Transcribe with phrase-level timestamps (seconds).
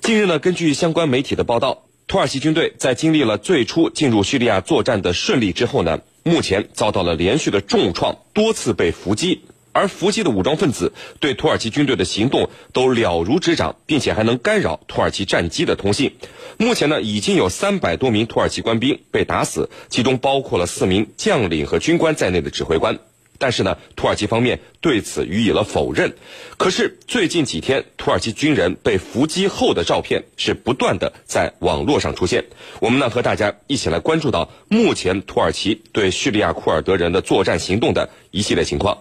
[0.00, 9.42] 近日呢，根据相关媒体的报道，土耳其军队在经历了最初进入叙利亚作战的顺利之后呢，目前遭到了连续的重创，多次被伏击。
[9.72, 16.14] 而伏击的武装分子对土耳其军队的行动都了如指掌，并且还能干扰土耳其战机的通信。
[16.56, 22.98] 目前呢，已经有三百多名土耳其官兵被打死，其中包括了四名将领和军官在内的指挥官。
[23.40, 26.12] 但是呢，土耳其方面对此予以了否认。
[26.58, 32.44] 可是最近几天，土耳其军人被伏击后的照片是不断的在网络上出现。
[32.80, 38.98] 我们呢，和大家一起来关注到目前土耳其对叙利亚库尔德人的作战行动的一系列情况。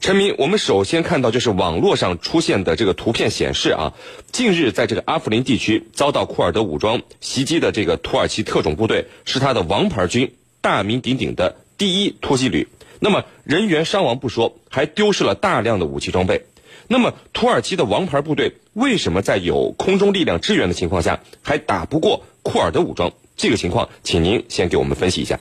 [0.00, 3.94] 陈明，我们首先看到就是网络上出现的这个图片显示啊，
[4.30, 12.68] 近日在这个阿弗林地区遭到库尔德武装袭击的这个土耳其特种部队是他的王牌军，大名鼎鼎的第一突击旅。
[13.00, 16.44] 那么人员伤亡不说，还丢失了大量的武器装备。
[16.88, 23.12] 那么土耳其的王牌部队为什么在有空中力量支援的情况下，还打不过库尔德武装？
[23.36, 25.38] 这个情况，请您先给我们分析一下。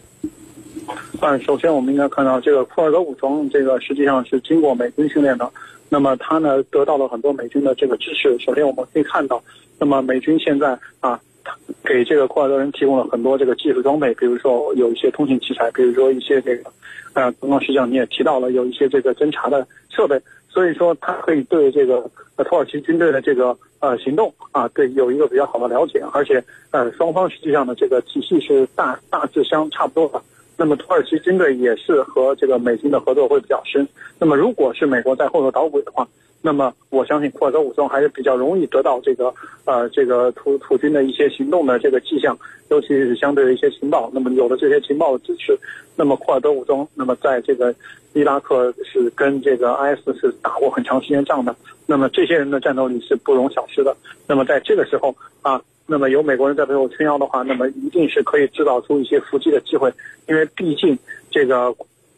[1.20, 5.52] 但，首先我们应该看到，这个库尔德武装这个实际上是经过美军训练的，
[5.90, 8.38] 那么他呢得到了很多美军的这个支持。
[8.40, 9.42] 首先我们可以看到，
[9.80, 11.20] 那么美军现在啊。
[11.84, 16.70] 给这个库尔德人提供了很多这个技术装备，比如说有一些通信器材，比如说一些这个，
[17.14, 30.22] 呃，刚刚实际上你也提到了有一些这个侦查的设备，所以说它可以对这个土耳其军队的这个呃行动啊，对有一个比较好的了解，而且呃双方实际上的这个体系是大大致相差不多的。
[30.58, 33.88] 那么土耳其军队也是和这个美军的合作会比较深。
[34.18, 36.08] 那么如果是美国在后头捣鬼的话，
[36.42, 39.34] 那么我相信库尔德武装还是比较容易得到这个
[39.66, 42.38] 呃这个土土军的一些行动的这个迹象，
[42.70, 44.10] 尤其是相对的一些情报。
[44.14, 45.58] 那么有了这些情报的支持，
[45.96, 47.74] 那么库尔德武装那么在这个
[48.14, 51.56] 伊拉克是跟这个 IS 是打过很长时间仗的。
[51.86, 53.96] 那么这些人的战斗力是不容小视的。
[54.28, 59.92] 那么在这个时候啊，那么有美国人在背后撑腰的话，那么一定是可以制造出一些伏击的机会，
[60.28, 60.96] 因为毕竟
[61.32, 61.74] 这个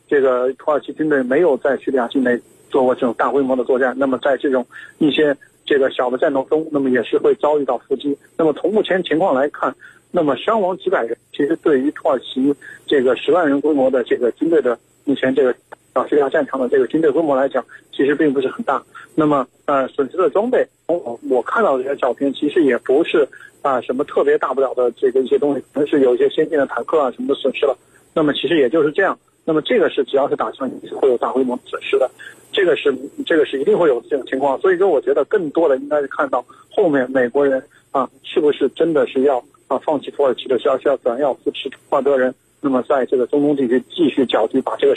[0.07, 2.37] 这个土耳其军队没有在叙利亚境内。
[2.71, 4.63] 做过这种大规模的作战，那么在这种
[4.99, 5.35] 一些
[5.65, 8.15] 这个小的战斗中，那么也是会遭遇到伏击。
[8.37, 9.75] 那么从目前情况来看，
[10.11, 12.53] 那么伤亡几百人，其实对于土耳其
[12.85, 15.51] 这个十万人规模的这个军队的目前这个
[15.99, 18.81] 啊叙利亚战场的这个军队规模来讲，其实并不是很大。
[19.15, 23.27] 那么呃损失的装备，我我看到的这些照片，其实也不是
[23.61, 27.77] 啊什么特别大不了的这个一些东西，可能是有一些先进的坦克啊什么的损失了。
[28.13, 29.17] 那么其实也就是这样。
[29.45, 32.09] 那么这个是只要是打仗，是会有大规模损失的。
[32.51, 32.93] 这个是
[33.25, 37.61] 这个是一定会有这种情况，所以说我觉得更多的应该是看到后面美国人
[37.91, 44.95] 啊是不是真的是要啊放弃土耳其的消息，要转要扶持库尔德人，那么在这个中东地区继续搅局，把这个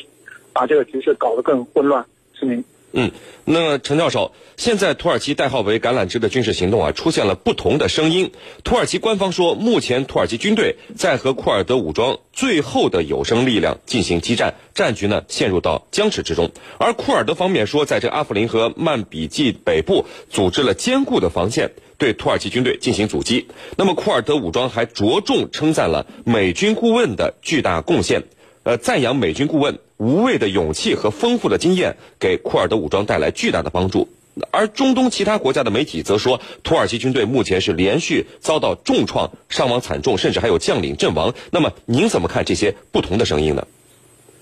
[0.53, 2.05] 把这个局势搞得更混乱，
[2.39, 2.65] 是您。
[2.95, 3.11] 嗯，
[3.47, 8.33] 那陈教授，现在土耳其代号为“橄榄枝”的军事行动啊，出现了不同的声音。
[8.65, 16.51] 土耳其官方说，目前土耳其军队在和库尔德武装最后的有生力量进行激战，战局呢陷入到僵持之中。
[16.77, 23.49] 而库尔德方面说，在这阿夫林和曼比季北部组织了坚固的防线，对土耳其军队进行阻击。
[23.79, 28.25] 那么库尔德武装还着重称赞了美军顾问的巨大贡献。
[28.65, 34.09] 呃，赞扬美军顾问无畏的勇气和丰富的经验给库尔德武装带来巨大的帮助，
[34.51, 41.33] 而中东其他国家的媒体则说，土耳其军队目前是连续遭到重创，伤亡惨重，甚至还有将领阵亡。
[41.53, 43.65] 那么您怎么看这些不同的声音呢？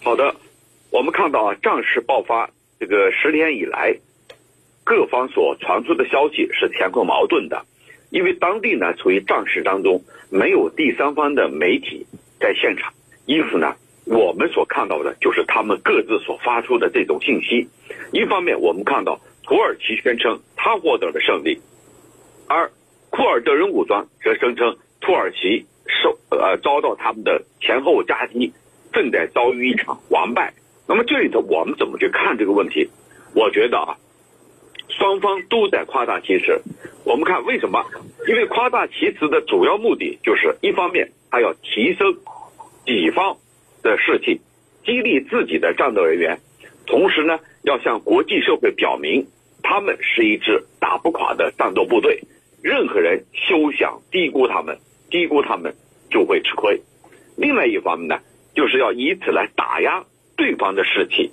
[0.03, 0.35] 好的，
[0.89, 2.49] 我们看到啊，战事爆发
[2.79, 3.99] 这个十天以来，
[4.83, 7.67] 各方所传出的消息是前后矛盾的，
[8.09, 12.07] 因为当地呢处于战事当中，没有第三方的媒体
[12.41, 12.95] 在现场，
[13.27, 13.75] 因此呢。
[14.11, 17.69] 我们所看到的就是他们各自所发出的这种信息。
[18.13, 21.61] 一方面，我们看到土耳其宣称他获得了胜利，
[22.49, 22.73] 而
[23.11, 28.53] 库尔德人武装则声称土耳其受呃遭到他们的前后夹击，
[28.93, 30.55] 正在遭遇一场完败。
[30.89, 32.91] 那么这里头我们怎么去看这个问题？
[33.33, 33.97] 我觉得啊，
[34.89, 36.61] 双方都在夸大其词。
[37.05, 37.87] 我们看为什么？
[38.27, 42.17] 因为夸大其词的主要目的就是一方面他要提升
[42.85, 43.37] 己方。
[43.83, 44.41] 的士气，
[44.85, 46.39] 激励自己的战斗人员，
[46.87, 49.27] 同时呢，要向国际社会表明，
[49.63, 52.23] 他们是一支打不垮的战斗部队，
[52.63, 54.79] 任何人休想低估他们，
[55.11, 55.75] 低估他们
[56.11, 56.81] 就会吃亏。
[57.37, 58.19] 另外一方面呢，
[58.55, 60.05] 就是要以此来打压
[60.37, 61.31] 对方的士气，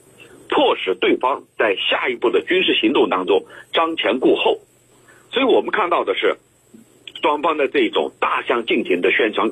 [0.49, 4.59] 迫使对方在下一步的军事行动当中瞻前顾后。
[5.31, 6.38] 所以我们看到的是，
[7.21, 9.51] 双方的这种大相径庭的宣传，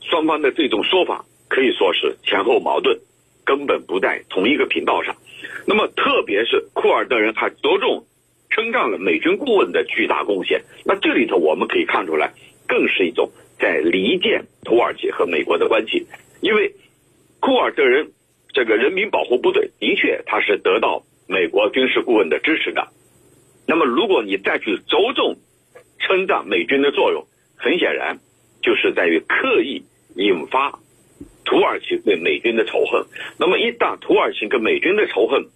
[0.00, 1.24] 双方的这种说法。
[1.60, 2.98] 可以说是前后矛盾，
[3.44, 5.14] 根本不在同一个频道上。
[5.66, 8.06] 那么，特别是库尔德人还着重
[8.48, 10.62] 称赞了美军顾问的巨大贡献。
[10.86, 12.32] 那这里头我们可以看出来，
[12.66, 16.06] 更是一种在离间土耳其和美国的关系，
[16.40, 16.72] 因为
[17.40, 18.10] 库尔德人
[18.54, 22.88] 这个人民保护部队的确他是得到美国军事顾问的支持的。
[23.66, 25.36] 那么如果你再去着重
[25.98, 28.18] 称赞美军的作用，很显然
[28.62, 29.84] 就是在于刻意
[30.16, 30.78] 引发
[31.50, 33.04] 土耳其对美军的仇恨。
[33.36, 35.46] 那么一旦土耳其跟美军的仇恨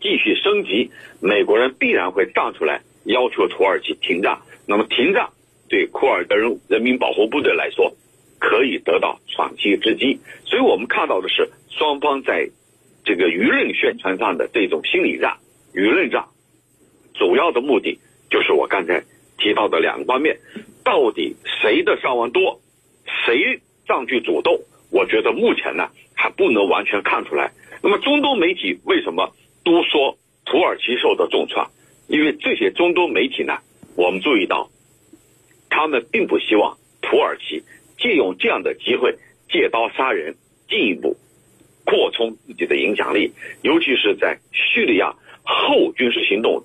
[0.00, 0.90] 继续升级，
[1.20, 4.40] 美国人必然会站出来要求土耳其停战。
[4.66, 5.28] 那么停战
[5.68, 7.94] 对库尔德人人民保护部队来说，
[8.40, 10.18] 可以得到喘息之机。
[10.46, 12.50] 所以我们看到的是双方在
[13.04, 15.36] 这个舆论宣传上的这种心理战、
[15.72, 16.24] 舆论战，
[17.14, 18.00] 主要的目的
[18.30, 19.04] 就是我刚才
[19.38, 20.40] 提到的两个方面：
[20.82, 22.60] 到底谁的伤亡多，
[23.24, 24.60] 谁占据主动？
[24.90, 27.52] 我觉得目前呢还不能完全看出来。
[27.82, 29.34] 那么中东媒体为什么
[29.64, 31.70] 都说土耳其受到重创？
[32.08, 33.58] 因为这些中东媒体呢，
[33.94, 34.68] 我们注意到，
[35.68, 37.62] 他们并不希望土耳其
[37.96, 39.16] 借用这样的机会
[39.48, 40.34] 借刀杀人，
[40.68, 41.16] 进一步
[41.84, 43.32] 扩充自己的影响力，
[43.62, 45.14] 尤其是在叙利亚
[45.44, 46.64] 后军事行动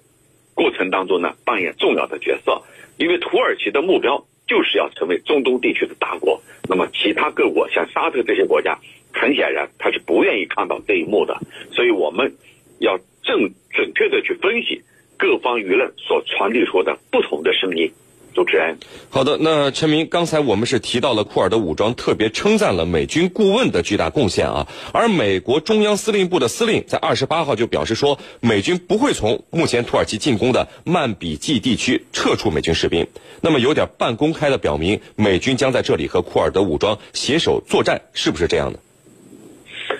[0.54, 2.64] 过程当中呢，扮演重要的角色。
[2.98, 8.80] 因为土耳其的目标就是要成为中东地区的大国，那么其他各国像沙特这些国家，
[9.12, 11.40] 很显然他是不愿意看到这一幕的，
[11.72, 12.36] 所以我们
[12.80, 14.82] 要正准确的去分析
[15.18, 17.92] 各方舆论所传递出的不同的声音。
[18.36, 18.78] 主持人，
[19.10, 33.08] 好的，那陈明，刚才我们是提到了库尔德武装特别称赞了美军顾问的巨大贡献啊，而美国中央司令部的司令在二十八号就表示说，美军不会从目前土耳其进攻的曼比季地区撤出美军士兵，
[33.40, 38.80] 那么有点半公开的表明，美军将在这里和库尔德武装携手作战，是不是这样的？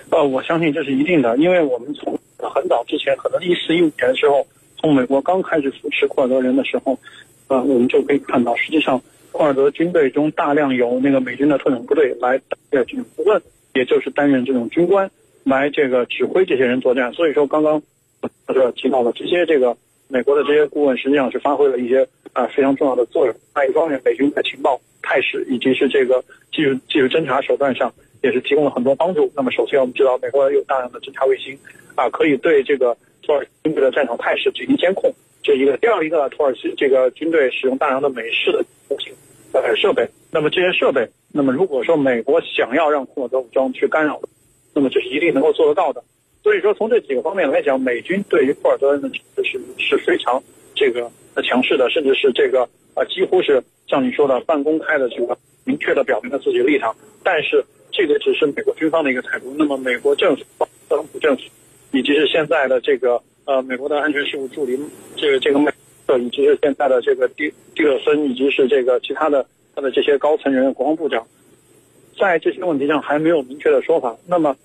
[0.10, 4.46] 呃，我相信这是一定的，因为我们从很早之前，可能一四一五年的时候，
[4.78, 7.00] 从美国刚开始扶持库尔德人的时候。
[7.48, 9.02] 呃，我们就可以看到，实际上
[9.32, 13.42] 库尔德军队中大量有那个美军的特种部队来担任这种顾问，
[13.74, 15.10] 也就是担任这种军官
[15.44, 17.14] 来这个指挥这些人作战。
[17.14, 17.82] 所以说，刚刚
[18.48, 19.76] 这提到了这些这个
[20.08, 23.36] 美国的这些顾问，实际上是发挥了一些啊非常重要的作用。
[23.54, 27.94] 那一方面，美军在情报、态势以及是这个技术技术侦查手段上
[28.24, 29.32] 也是提供了很多帮助。
[29.36, 31.58] 那么，首先我们知道，美国有大量的侦察卫星
[31.94, 35.14] 啊，可以对这个土耳其军队的战场态势进行监控。
[35.46, 39.14] 这一个，第二一个，土耳其这个军队使用大量的美式的模型
[39.54, 40.10] 呃设备。
[40.32, 44.20] 那么这些设备，那么如果说美国想要让库尔德武装去干扰，
[44.74, 46.04] 那么这是一定能够做得到的。
[46.42, 49.08] 所以说，从这几个方面来讲，美军对于库尔德人的
[49.44, 50.42] 是是非常
[50.74, 51.12] 这个
[51.44, 56.96] 强势的，甚至是这个啊几乎是像你说的半公开的这个明确的表明了自己的立场。
[57.24, 59.54] 但是这个只是美国军方的一个态度。
[59.56, 60.44] 那么美国政府，
[60.90, 61.44] 特朗普政府，
[61.92, 63.22] 以及是现在的这个。
[63.46, 64.80] 呃，美国的安全事务助理，
[65.16, 65.72] 这个这个麦
[66.08, 69.46] 克，以及是现在的这个蒂蒂勒森，以及是这个其他的
[69.76, 71.26] 他的这些高层人员，国防部长，
[72.20, 74.18] 在这些问题上还没有明确的说法。
[74.28, 74.56] 那么，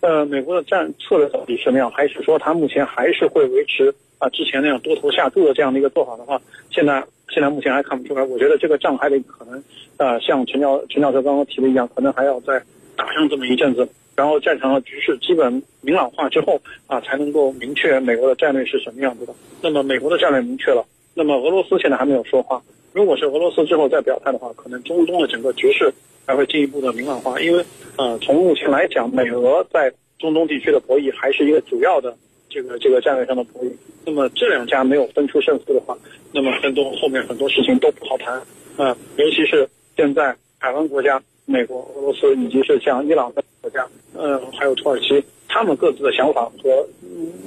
[0.00, 1.90] 呃，美国的战策略到底什么样？
[1.90, 6.38] 还是说他目前还是会维持啊之前那样多头下注的这样的一个做法的话，
[6.70, 8.22] 现在现在目前还看不出来。
[8.22, 9.64] 我觉得这个仗还得可能，
[9.96, 12.62] 呃，像陈教陈教授刚刚提的一样，可能还要再
[12.96, 13.88] 打上这么一阵子。
[14.16, 19.34] 然后战场的局势基本明朗化之后啊，才能够明确美国的战略是什么样子的。
[19.60, 20.82] 那么美国的战略明确了，
[21.12, 22.60] 那么俄罗斯现在还没有说话。
[22.94, 25.92] 如果是俄罗斯之后再表态的话，可能中东的整个局势
[26.26, 27.38] 还会进一步的明朗化。
[27.40, 27.62] 因为
[27.98, 32.16] 呃，从目前来讲，美俄在中东地区的博弈还是一个主要的
[32.48, 33.70] 这个这个战略上的博弈。
[34.06, 35.94] 那么这两家没有分出胜负的话，
[36.32, 38.34] 那么很多后面很多事情都不好谈
[38.78, 41.22] 啊，尤其是现在海湾国家。
[41.48, 43.86] 美国、俄罗斯以及是像伊朗的国家，
[44.18, 46.88] 呃，还有土耳其，他们各自的想法和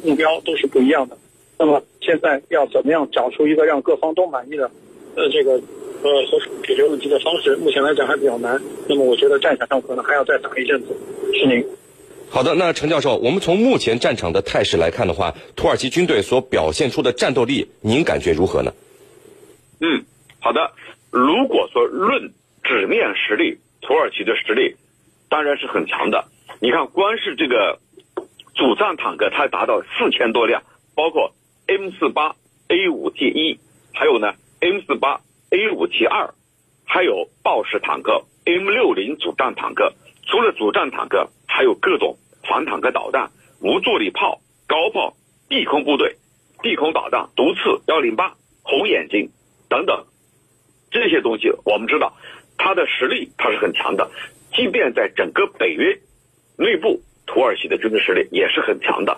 [0.03, 1.17] 目标都是不一样的。
[1.57, 4.71] 那么现在要怎么样找出一个让各方都满意的，
[5.15, 8.61] 呃，这个呃和解决问题的方式，目前来讲还比较难。
[8.87, 10.95] 那么我觉得战场上可能还要再打一阵子。
[11.33, 11.65] 是您。
[12.29, 18.71] 好的，那陈教授，我们从目前战场的态势来看的话，土耳其军队所表现出的战斗力，您感觉如何呢？
[19.81, 20.03] 嗯，
[20.39, 20.71] 好的。
[21.11, 22.31] 如果说论
[22.63, 24.75] 纸面实力，土耳其的实力
[25.27, 26.25] 当然是很强的。
[26.61, 27.79] 你看，光是这个
[28.53, 30.63] 主战坦克，它达到四千多辆，
[30.93, 31.33] 包括
[31.67, 32.35] M 四八
[32.67, 33.59] A 五 T 一，
[33.93, 36.33] 还有呢 M 四八 A 五 T 二，
[36.85, 39.93] 还有豹式坦克 M 六零主战坦克。
[40.25, 45.15] 除了主战坦克，还有各种反坦克导弹、无坐力炮、高炮、
[45.47, 46.17] 地空部队、
[46.61, 49.31] 地空导弹、毒刺幺零八、红眼睛
[49.69, 50.05] 等等
[50.91, 52.17] 这些东西，我们知道。
[52.57, 54.11] 它的实力它是很强的，
[54.53, 55.97] 即便在整个北约
[56.59, 59.17] 内部，土耳其的军事实力也是很强的，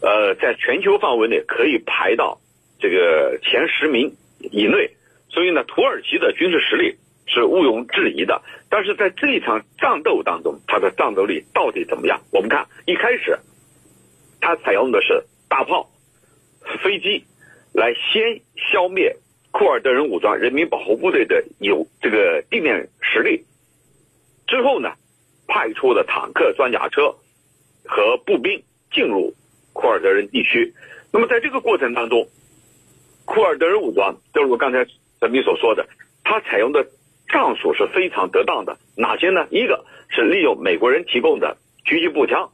[0.00, 2.40] 呃，在全球范围内可以排到
[2.80, 4.90] 这个前十名以内，
[5.28, 8.40] 所以呢，土耳其的军事实力是毋庸置疑的。
[8.70, 12.22] 但是在这一场战斗当中，它的战斗力到底怎么样？
[12.32, 13.38] 我们看一开始，
[14.40, 15.90] 它采用的是大炮、
[16.82, 17.24] 飞机
[17.74, 18.40] 来先
[18.72, 19.16] 消灭
[19.50, 23.44] 库尔德人武装人民保护部队的有这个地面实力，
[24.46, 24.94] 之后呢，
[25.48, 27.16] 派出的坦克、装甲车
[27.84, 28.62] 和步兵
[28.92, 29.34] 进入
[29.72, 30.74] 库尔德人地区。
[31.10, 32.28] 那么在这个过程当中，
[33.24, 34.86] 库尔德人武装，正如刚才
[35.20, 35.88] 陈斌所说的，
[36.22, 36.86] 他采用的
[37.28, 38.78] 战术是非常得当的。
[38.96, 39.46] 哪些呢？
[39.50, 42.50] 一个是利用美国人提供的狙击步枪，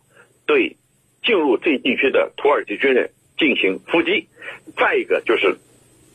[0.46, 0.76] 对
[1.22, 4.28] 进入这地区的土耳其军人进行伏击；
[4.76, 5.56] 再一个就是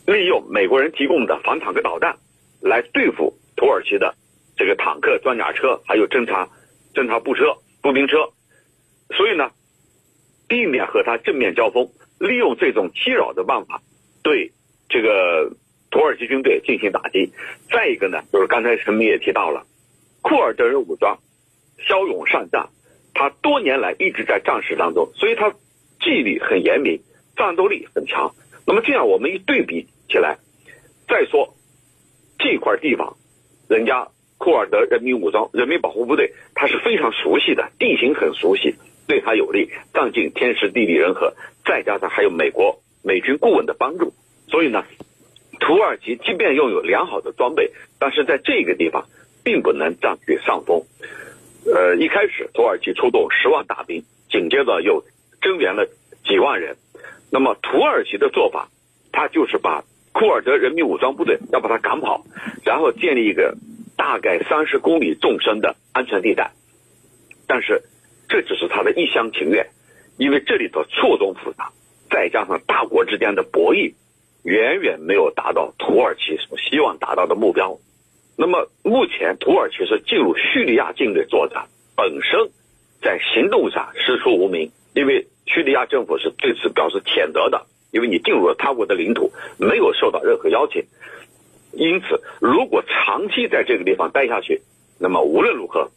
[0.06, 2.18] 利用美国人提供的反坦克导弹，
[2.62, 4.16] 来对付土耳其的
[4.56, 6.48] 这个坦克、装甲车，还有侦察
[7.00, 8.18] 侦察步车、步兵车。
[9.16, 9.52] 所以呢，
[10.50, 11.90] 避免和他正面交锋。
[12.20, 13.82] 利用这种欺扰的办法，
[14.22, 14.52] 对
[14.90, 15.56] 这个
[15.90, 17.32] 土耳其军队进行打击。
[17.72, 19.66] 再一个呢，就是刚才陈明也提到了，
[20.22, 21.18] 库尔德人武装
[21.78, 22.68] 骁勇善战，
[23.14, 25.50] 他多年来一直在战事当中，所以他
[26.02, 27.00] 纪律很严明，
[27.38, 28.36] 战斗力很强。
[28.68, 30.40] 那么这样我们一对比起来，
[31.08, 31.56] 再说
[32.38, 33.16] 这块地方，
[33.70, 38.74] 人家库尔德人民武装人民保护部队，他是非常熟悉的，地形很熟悉。
[39.06, 41.34] 对他有利，占尽天时地利人和，
[41.66, 44.14] 再加上还有美国美军顾问的帮助，
[44.48, 44.86] 所以呢，
[45.60, 49.06] 土耳其即便拥有良好的装备，但是在这个地方
[49.44, 50.84] 并不能占据上风。
[51.66, 55.04] 呃，一开始土耳其出动十万大兵，紧接着又
[55.42, 55.86] 增援了
[56.24, 56.78] 几万人。
[57.32, 58.70] 那么土耳其的做法，
[59.12, 62.24] 他就是把库尔德人民武装部队要把他赶跑，
[62.64, 63.58] 然后建立一个
[64.00, 66.54] 大概三十公里纵深的安全地带，
[67.46, 67.84] 但是。
[68.32, 69.66] 这只是他的一厢情愿，
[70.16, 71.72] 因为这里头错综复杂，
[72.12, 73.96] 再加上大国之间的博弈，
[74.44, 77.80] 远远没有达到土耳其所希望达到的目标。
[78.38, 82.52] 那么目前土耳其是进入叙利亚境内作战，本身
[83.02, 90.84] 在行动上师出无名，因为叙利亚政府是对此表示谴责的，因为你进入了他国的领土，没有受到任何邀请。
[91.80, 94.62] 因此，如果长期在这个地方待下去，
[95.00, 95.90] 那么无论如何，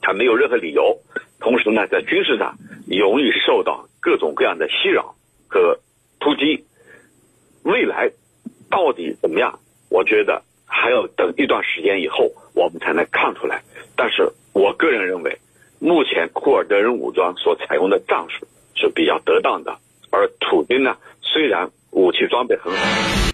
[0.00, 0.98] 他没有任何理由。
[1.38, 5.14] 同时呢，在军事上容易受到各种各样的袭扰
[5.46, 5.78] 和
[6.18, 6.64] 突击，
[7.62, 8.10] 未来
[8.68, 9.60] 到底怎么样？
[9.90, 13.62] 我觉得还要等一段时间以后，我们才能看出来。
[13.94, 15.38] 但是我个人认为，
[15.78, 19.78] 目前库尔德人武装所采用的战术是比较得当的，
[20.10, 23.22] 而土军呢，虽然武器装备很好。